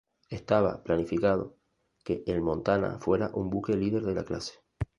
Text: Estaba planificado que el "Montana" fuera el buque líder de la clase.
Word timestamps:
Estaba 0.31 0.81
planificado 0.83 1.55
que 2.03 2.23
el 2.25 2.41
"Montana" 2.41 2.97
fuera 2.97 3.27
el 3.27 3.43
buque 3.43 3.77
líder 3.77 4.01
de 4.03 4.15
la 4.15 4.23
clase. 4.23 4.53